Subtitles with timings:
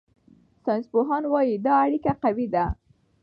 [0.63, 2.65] ساینسپوهان وايي دا اړیکه قوي ده.